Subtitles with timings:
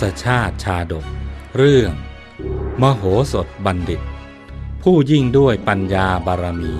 [0.00, 1.06] ศชาติชาดก
[1.56, 1.92] เรื่อง
[2.82, 4.00] มโหสถบัณฑิต
[4.82, 6.76] ผู้ยิ่งด้วยปัญญาบารมี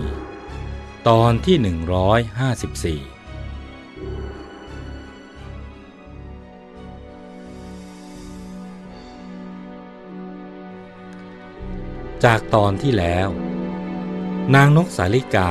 [1.09, 3.14] ตอนที่ 154
[12.25, 13.28] จากตอนที่แล้ว
[14.55, 15.50] นางนกสาลิกา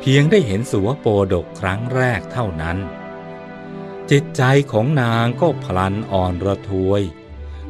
[0.00, 2.76] เพียงได้เห็นสุวโปดกครั้งแรกเท่านั้น
[4.10, 7.02] จิตใจของนางก็พลันอ่อนระทวย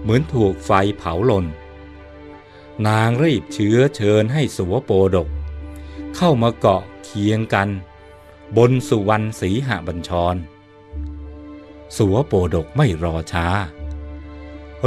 [0.00, 1.46] เหมือนถูกไฟเผาลน
[2.88, 5.28] นางรีบเชื้อเชิญให้สุวโปดก
[6.16, 7.68] เข้ามาเกาะเคียงกัน
[8.56, 10.36] บนสุวรรณสีหบัญชร
[11.96, 13.46] สุวโปดกไม่รอช้า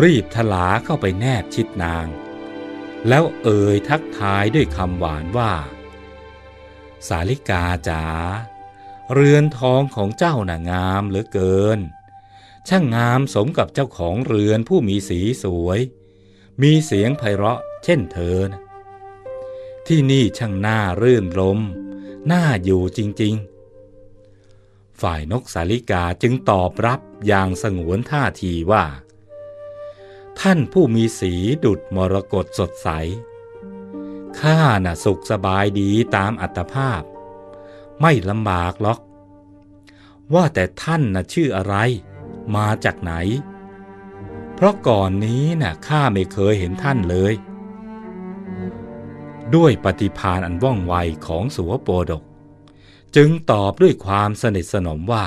[0.04, 2.08] รีบทลาเข้าไปแนบชิดนาง
[3.08, 5.54] แล้วเอ่ยทักทายด้วยคำหวานว่า
[7.08, 8.04] สาลิกาจ๋า
[9.14, 11.80] เรือนทองของเจ้าน่ะงามเหลือเกิน
[12.68, 15.80] ช่างงามสมกับเจ้าของเรือนผู้มีสีสวย
[16.62, 18.62] มีเสียงไพเราะเช่นเธอนะ
[19.88, 21.60] ที่นี่ช่างน่ารื่นรม
[22.32, 23.36] น่าอยู่จริง
[24.18, 28.86] ๆ ฝ่ายนกสาลิกาจึงตอบรับอย่างสงวนท่าทีว่า
[30.40, 32.90] ท่านผู้มีสีดุดมรกตสดใส
[34.40, 37.02] ข้าน่ะสุขสบายดีตามอัตภาพ
[38.02, 39.00] ไม่ลำบากหรอก
[40.34, 41.76] ว่าแต่ท่านน่ะชื่ออะไร
[42.56, 43.14] มาจากไหน
[44.56, 47.34] เพราะก่อนนี้น่ะข้าไม่เคยเห็นท่านเลย
[49.56, 50.96] ด้วยปฏิพานอันว่องไว
[51.28, 52.24] ของสุวโปดก
[53.16, 55.26] จึงตอบด้วยความสนิทสนมว่า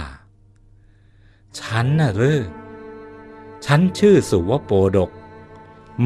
[1.58, 2.40] ฉันน่ะเรอ
[3.64, 5.10] ฉันชื่อสุวโปดก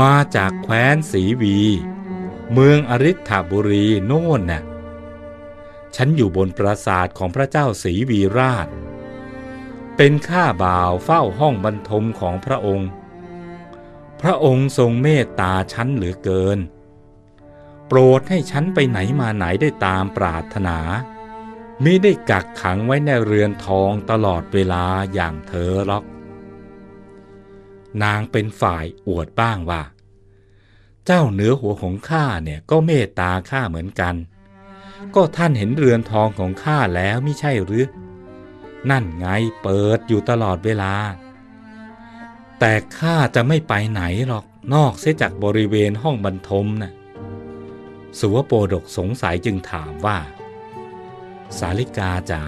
[0.01, 1.57] มาจากแคว้นสีวี
[2.53, 4.63] เมืองอริ t บุรีโน่นน่ะ
[5.97, 8.69] ฉันอยู่บนปราสาทของพระเจ้าสีวีราช
[9.97, 12.89] เป็นข้าบ่าวเฝ้าห้องบรรทมของพระองค์
[14.21, 16.59] พระองค์ทรงเมตตาฉันเหลือเกิน
[17.89, 20.79] โปรดให้ฉันไปไหนมาไหนได้ตามปรารถนา
[21.85, 26.05] มิได้กักขังไว้ในเรือนทองตลอดเวลาอย่างเธอหรอก
[28.03, 29.83] นางเป็นฝ่ายอวดบ้างว่า
[31.07, 34.15] เจ้าเหนือหัวของข้าเนี่ยก็เมตตาข้าเหมือนกัน
[35.15, 37.87] ก็ท่านเห็นเรือนทองของข้าแล้วไม่ใช่หรือ
[38.91, 39.27] นั่นไง
[39.63, 40.95] เปิดอยู่ตลอดเวลา
[42.59, 44.45] แต่ข้าจะไม่ไปไหนหรอก
[44.75, 46.93] นอกเสียจากบริเวณห้องบรรทมนะ่ะ
[48.19, 50.19] สุวโปดกสงสัยจึงถามว่า
[51.59, 52.43] สาลิกาจ๋า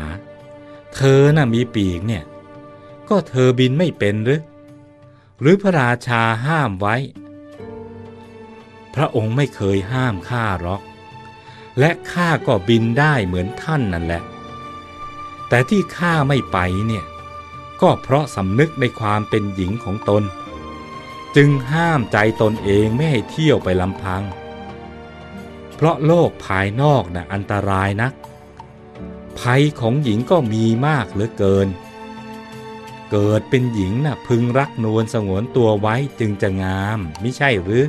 [0.95, 2.25] เธอน่ะมีปีกเนี่ย
[3.09, 4.43] ก็เธอบินไม่เป็นหรือ
[5.41, 6.97] หรือพระราชาห้ามไว้
[8.95, 10.83] พระองค์ไม่เคยห้ามข้าหรอก
[11.79, 14.23] และข้าก็บินได้เหมือนท่านนั่นแหละ
[15.49, 17.05] แต่ที่ข้าไม่ไปเนี่ย
[17.81, 20.23] ก็เพราะสำนึกในความเป็นหญิงของตน
[21.37, 24.23] จึงห้ามใจตนเองไม่ให้เที่ยวไปลำพัง
[25.75, 28.13] เพราะโลกภายนอกน่ะอันตรายนัก
[29.39, 31.69] ภัยของหญิงก็มีมากเหลือเกิน
[33.11, 37.85] เกิดเป็นหญิงน่ะพึงรักนวลสงวนตัวไว้จึงจะงาม ไม่ใช่หรือ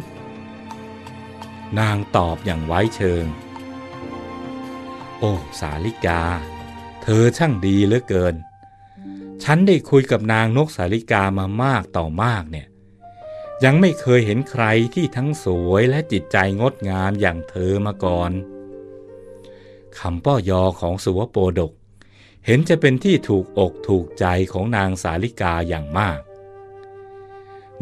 [1.79, 3.25] นางตอบอย่างไว้เชิง
[5.19, 6.22] โอ้สาลิกา
[7.03, 8.35] เธอช่างดีเหลือเกิน
[9.44, 12.67] ฉันได้คุยกับนางนกสาลิกามามากต่อมากเนี่ย
[13.63, 18.31] ยังไม่เคยเห็นใครที่ทั้งสวยและจิตใจงดงามอย่างเธอมาก่อน
[20.00, 21.72] คำป้อยอของสุวโปดก
[22.45, 26.19] เห็นจะเป็นที่ถูกอกถูกใจของนางสาลิกาอย่างมาก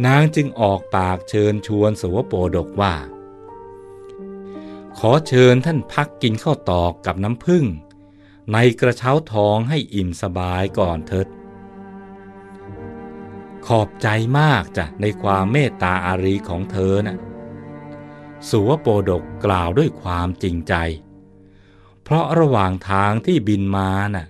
[0.05, 2.95] นางจึงออกปากเชิญชวนสุวโปดกว่า
[4.99, 7.65] ขอเชิญท่านพักกินข้าวตอกกับน้ำผึ้ง
[8.53, 11.27] ในกระเช้าทองให้อิ่มสบายก่อนเถิด
[13.67, 14.07] ขอบใจ
[14.39, 17.17] มากจ้ะในความเมตตาอารีของเธอนะ่ะ
[18.49, 20.73] สุวโปดกกล่าวด้วยความจริงใจ
[22.03, 24.27] เพราะระหว่างทางที่บินมาน่ะ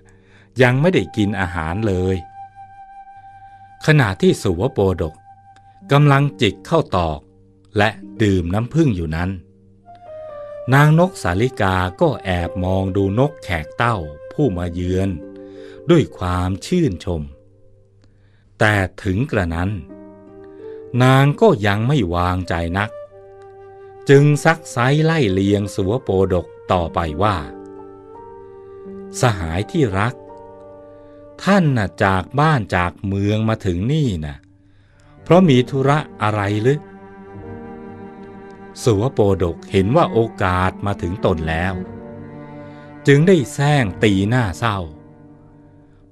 [0.62, 2.16] ยังไม่ได้กินอาหารเลย
[3.86, 5.14] ขณะที่สุวโปดก
[5.92, 7.20] กำลังจิกเข้าตอก
[7.78, 7.88] และ
[8.22, 9.30] ดื่มน้ำผึ้งอยู่นั้น
[10.74, 13.96] นางนกสาลิกาก็แอบมองดูนกแขกเต้า
[14.32, 15.10] ผู้มาเยือน
[15.90, 17.22] ด้วยความชื่นชม
[18.58, 19.70] แต่ถึงกระนั้น
[21.02, 22.90] นางก็ยังไม่วางใจนัก
[24.08, 27.36] จึงซักไซไล่เลียงสุวโปดกต่อไปว่า
[29.20, 30.14] สหายที่รัก
[31.42, 34.36] ท่านน่ะจากบ้านจากเมืองมาถึงนี่นะ
[35.22, 36.78] เพราะมีธุระอะไรหรือ
[38.82, 41.74] สุวโปดกเห็นว่าโอกาสมาถึงตนแล้ว
[43.06, 44.78] จึงได้แซงตีหน้าเศร้า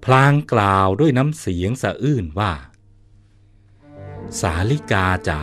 [0.05, 2.53] พลางกล่าวด้วยน้ำเสียงสะอื้นว่า
[4.41, 5.43] สาลิกาจ๋า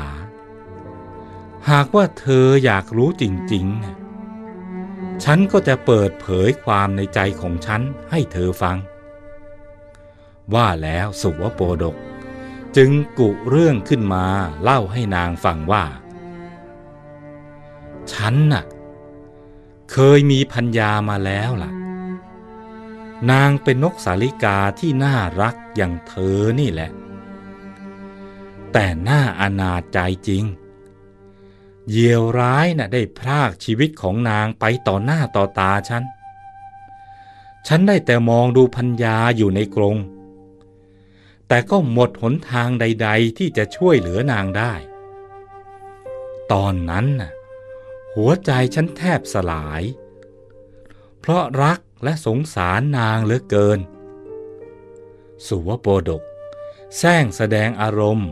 [1.70, 3.24] หากว่าเธออยากรู้จ
[3.54, 7.82] ริงๆ ฉันก็จะเปิดเผยความในใจของฉัน
[8.12, 8.78] ให้เธอฟัง
[10.54, 11.96] ว่าแล้วสุวโปดก
[12.78, 14.26] จึงกุเรื่องขึ้นมา
[14.62, 15.86] เล่าให้นางฟังว่า
[18.14, 18.64] ฉันน่ะ
[19.92, 21.72] เคยมีพัญญามาแล้วล่ะ
[23.32, 26.92] นางเป็นนกสาลิกาที่น่ารักอย่างเธอนี่แหละ
[28.72, 30.44] แต่น่าอนาจใจจริง
[31.90, 36.04] เยี่ยวร้ายน่ะได้พรากชีวิตของนางไปต่อหน้าต่อตาฉัน
[37.68, 39.98] ฉันได้แต่มองดูพัญญาอยู่ในกรง
[41.48, 44.74] แต่ก็หมดหนทางใด ๆ ที่จะช่วยเหลือนางได้
[46.52, 47.32] ตอนนั้นน่ะ
[48.18, 49.84] หัวใจฉันแทบสลาย
[51.20, 53.80] เพราะรักและสงสารนางเหลือเกิน
[55.48, 56.24] สุวโปดก
[56.98, 58.30] แซงแสดงอารมณ์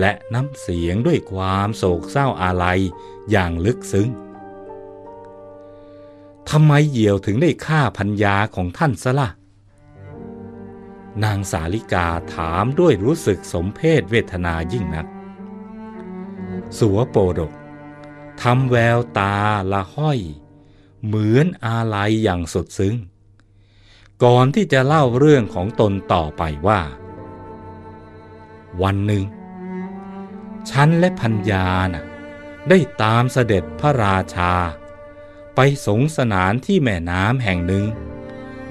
[0.00, 2.80] และน้ำเสียงด้วยความโศกเศร้าอาลัย
[3.30, 4.08] อย่างลึกซึ้ง
[6.50, 9.28] ทำไมเหยี่ยวถึงได้ฆ่าพัญญาของท่านซะละ่ะ
[11.24, 15.06] นางสาลิกาถามด้วยรู้สึกสมเพศเวทนายิ่งนัก
[16.78, 17.52] สัวโปดก
[18.40, 19.36] ทำแววตา
[19.72, 20.20] ละห้อย
[21.04, 22.94] เหมือนอาลัยอย่างสุดซึ้ง
[24.24, 26.80] ก่อนที่จะเล่าเรื่องของตนต่อไปว่า
[28.82, 29.24] วันหนึ่ง
[30.70, 32.04] ฉันและพัญญานะ่ะ
[32.68, 34.52] ได้ตามเสด็จพระราชา
[35.54, 37.84] ไปสงสนานที่แม่น้ำแห่งหนึ่ง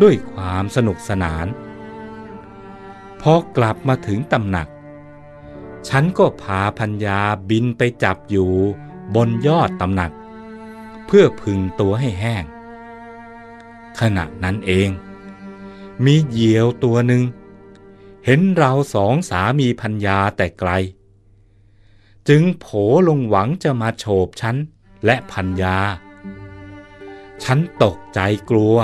[0.01, 1.47] ด้วยความสนุกสนาน
[3.21, 4.67] พอกลับมาถึงตำหนัก
[5.89, 7.19] ฉันก็พาพัญญา
[7.49, 8.53] บินไปจับอยู่
[9.15, 10.11] บนยอดตำหนัก
[11.05, 12.43] เพื่อพึงตัวให้แห้ง
[13.99, 14.89] ขณะนั้นเอง
[16.05, 17.23] มีเหยี่ยวตัวหนึ่ง
[18.25, 20.71] เห็นเราสองสามีพัญญาแต่ไกล
[22.29, 22.65] จึงโผ
[23.07, 24.55] ลงหวังจะมาโฉบฉัน
[25.05, 25.77] และพัญญา
[27.43, 28.19] ฉันตกใจ
[28.49, 28.77] กลัว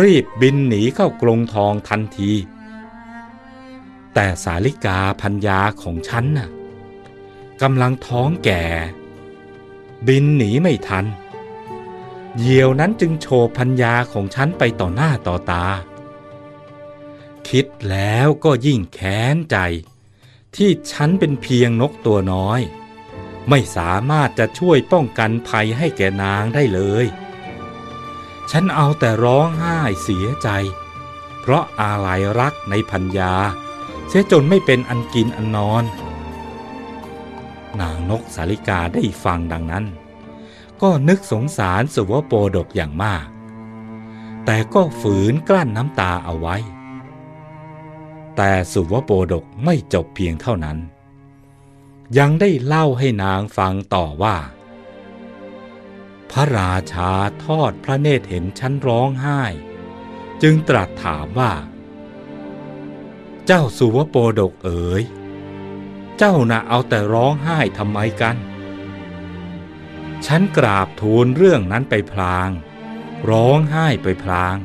[0.00, 2.32] รีบบินหนีเข้ากรงทองทันที
[4.14, 6.48] แต่สาลิกาพัญญาของฉันน่ะ
[7.62, 8.64] กำลังท้องแก่
[10.06, 11.04] บินหนีไม่ทัน
[12.38, 15.66] เหยี่ยวนั้นจึงโชว์พัญญาของฉันไปต่อหน้าต่อตา
[17.48, 19.56] คิดแล้วก็ยิ่งแค้นใจ
[20.56, 22.60] ที่ฉันเป็นเพียงนกตัวน้อย
[23.48, 27.06] ไม่สามารถจะช่วยป้องกันภัยให้แก่นางได้เลย
[28.50, 30.48] ฉันเอาแต่ร้องไห้เสียใจ
[31.40, 33.34] เพราะอาลัยรักในพัญญา
[34.08, 35.84] เสียจนไม่เป็นอันกินอันนอน
[37.80, 39.84] นางนกสาลิกาได้ฟังดังนั้น
[40.82, 43.26] ก็นึกสงสารสุวโปดกอย่างมาก
[44.44, 46.56] แต่ก็ฝืนกลั้นน้ำตาเอาไว้
[48.36, 50.78] แต่สุวโปดกไม่จบเพียงเท่านั้น
[52.18, 54.36] ยังได้เล่าให้นางฟังต่อว่า
[56.30, 57.10] พระราชา
[57.44, 59.42] ทอดพระเนตรเห็นฉันร้องไห้
[60.42, 61.52] จึงตรัสถามว่า
[63.46, 65.02] เจ้าสุวโปดกเอ๋ย
[66.18, 68.36] เจ้าน่ะเอาแต่ร้องไห้ทำไมกัน
[70.26, 72.50] ฉันกราบทูลเรื่องนั้นไปพลาง
[73.30, 74.56] ร้องไห้ไปพลาง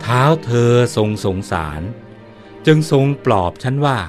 [0.00, 1.82] เท้าเธอทรงสงสาร
[2.66, 4.00] จึงทรงปลอบฉันว่า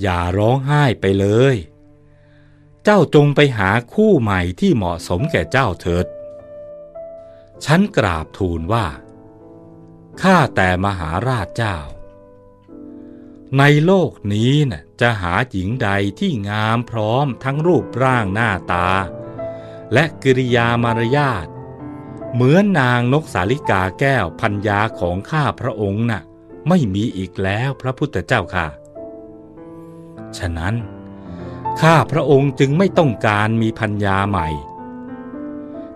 [0.00, 1.56] อย่าร้องไห้ไปเลย
[2.84, 6.06] เจ้าจงไปหาคู่ใหม่ที่เหมาะสมแก่เจ้าเถิด
[7.64, 8.86] ฉันกราบทูลว่า
[10.22, 11.76] ข้าแต่มหาราชเจ้า
[13.58, 15.88] ในโลกนี้นะ่ะจะหาหญิงใด
[16.18, 18.88] ที่งามพร้อมทั้งรูปร่างหน้าตา
[19.92, 21.46] และกิริยามารยาท
[22.32, 26.22] เหมือนนางนกสาลิกาแก้วพัญญาของข้าพระองค์นะ่ะ
[26.68, 28.66] ไม่มีอีกแล้วพระพุทธเจ้าค่ะ
[30.38, 30.74] ฉะนั้น
[31.80, 34.48] ข้าพระองค์จึงไม่ต้องการมีพัญญาใหม่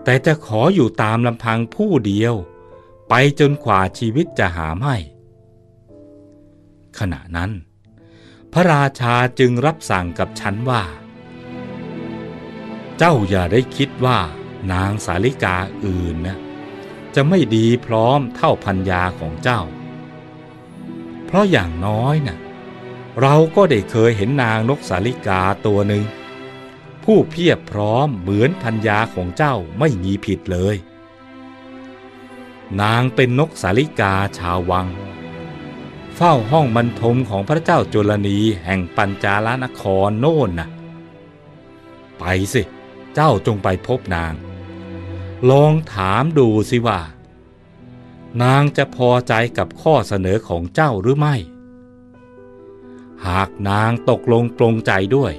[0.03, 2.33] แต่จะขออยู่ตามลำพังผู้เดียว
[3.09, 4.95] ไปจนกว่าชีวิตจะหาไม่
[6.99, 7.51] ขณะนั้น
[8.53, 10.83] พระราชาจึงรับสั่งกับฉันว่า
[12.97, 14.19] เจ้าอย่าได้คิดว่า
[14.71, 15.55] นางสาลิกา
[15.85, 16.37] อื่นนะ
[17.15, 19.61] จะไม่ดีพร้อมเท่าพัญญาของเจ้า
[21.25, 22.37] เพราะอย่างน้อยนะ่ะ
[23.21, 26.03] เราก็ได้เคยเห็นนางนกสาลิกาตัวหนึ่ง
[27.03, 30.75] ผู้เพียบพร้อมเหมือนพัญญาของเจ้าไม่มีผิดเลย
[32.81, 34.87] นางเป็นนกสาลิกาชาววัง
[36.23, 40.69] เฝ้าห้องบรรทมของพระเจ้าจุลนีแห่งปัญจาลนครโน่นนะ
[42.19, 42.23] ไป
[42.53, 42.61] สิ
[43.15, 44.33] เจ้าจงไปพบนาง
[45.49, 46.99] ลองถามดูสิว่า
[48.43, 51.35] นางจะพอใจกับข้อเสนอของเจ้าหรือไม่
[53.27, 55.33] หากนางตกลงปลงใจด้วย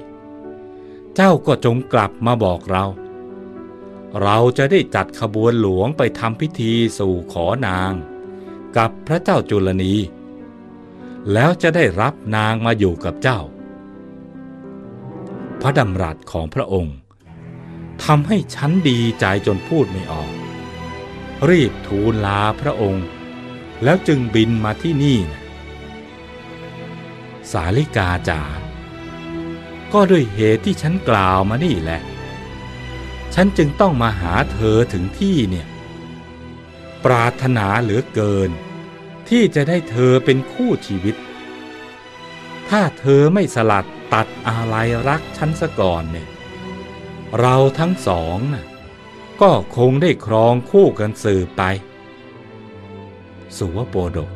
[1.15, 2.85] เจ้าก็จงกลับมาบอกเรา
[4.21, 7.93] เราจะได้จัดขบวนหลวงไปทำพิธีสู่ขอนาง
[8.77, 9.95] กับพระเจ้าจุลนี
[11.31, 13.39] แล้วจะได้รับนางมาอยู่กับเจ้า
[15.61, 16.95] พระดำรัสของพระองค์
[18.03, 20.31] ทำให้ฉันดีใจจนพูดไม่ออก
[21.49, 23.05] รีบทูลลาพระองค์
[23.83, 25.41] แล้วจึงบินมาที่นี่นะ
[27.51, 28.41] สาลิกาจ๋า
[29.93, 32.01] ก็ด้วยเหตุที่ฉันกล่าวมานี่แหละ
[33.33, 35.67] ฉันจึงต้องมาหาเธอถึงที่เนี่ย
[37.05, 38.49] ปรารถนาเหลือเกิน
[39.37, 41.15] ที่จะได้เธอเป็นคู่ชีวิต
[42.69, 44.75] ถ้าเธอไม่สลัดตัดอะไร
[45.07, 46.27] รักฉันซะก่อนเนี่ย
[47.39, 48.65] เราทั้งสองน่ะ
[49.41, 51.63] ก็คงได้ครองคู่กันสืบไป
[53.57, 54.31] สุวโปดก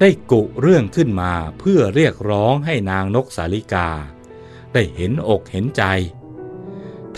[0.00, 3.88] ได้กุเรื่องขึ้นมาเพื่อเรียกร้องให้นางนกสาลิกา
[4.72, 5.82] ได้เห็นอกเห็นใจ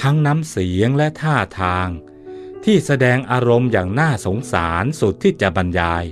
[0.01, 1.89] ทั้งน้ำเสียงและท่าทาง
[2.65, 6.05] ที่แสดงอารมณ์อย่างน่าสงสารสุดที่จะบรรยาย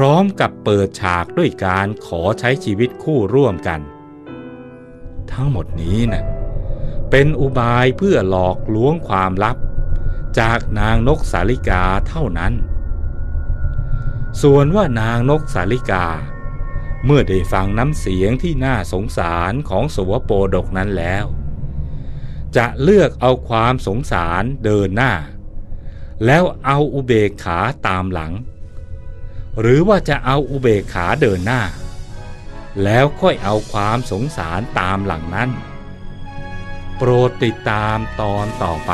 [0.00, 3.80] พร้อมกับเปิดฉากด้วยการขอใช้ชีวิตคู่ร่วมกัน
[5.32, 6.24] ทั้งหมดนี้นะ่ะ
[7.10, 9.56] เป็นอุบายเพื่อหลอกลวงความลับ
[10.40, 12.52] จากนางนกสาลิกาเท่านั้น
[14.42, 16.06] ส่วนว่านางนกสาลิกา
[17.04, 21.24] เมื่อได้ฟังน้ำเสียงที่น่าสงสารของสวโปดกนั้นแล้ว
[22.56, 25.12] จะเลือกเอาความสงสารเดินหน้า
[26.26, 28.32] แล้วเอาอุเบกขาตามหลัง
[29.60, 31.62] หรือว่าจะเอาอุเบกขาเดินหน้า
[32.84, 35.50] แล้วค่อยเอาความสงสารตามหลังนั้น
[36.96, 38.92] โปรดติดตามตอนต่อไป